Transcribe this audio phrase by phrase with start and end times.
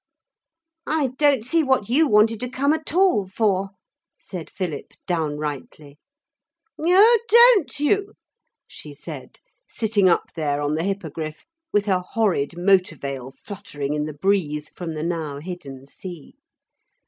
[0.87, 3.69] 'I don't see what you wanted to come at all for,'
[4.17, 5.99] said Philip downrightly.
[6.79, 8.13] 'Oh, don't you?'
[8.67, 9.37] she said,
[9.69, 14.69] sitting up there on the Hippogriff with her horrid motor veil fluttering in the breeze
[14.69, 16.33] from the now hidden sea.